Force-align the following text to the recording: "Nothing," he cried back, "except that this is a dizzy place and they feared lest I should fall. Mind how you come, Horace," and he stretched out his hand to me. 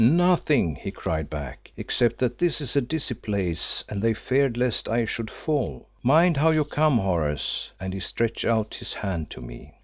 "Nothing," 0.03 0.73
he 0.77 0.89
cried 0.89 1.29
back, 1.29 1.69
"except 1.77 2.17
that 2.17 2.39
this 2.39 2.59
is 2.59 2.75
a 2.75 2.81
dizzy 2.81 3.13
place 3.13 3.83
and 3.87 4.01
they 4.01 4.15
feared 4.15 4.57
lest 4.57 4.89
I 4.89 5.05
should 5.05 5.29
fall. 5.29 5.89
Mind 6.01 6.37
how 6.37 6.49
you 6.49 6.63
come, 6.65 6.97
Horace," 6.97 7.69
and 7.79 7.93
he 7.93 7.99
stretched 7.99 8.43
out 8.43 8.73
his 8.73 8.93
hand 8.95 9.29
to 9.29 9.41
me. 9.41 9.75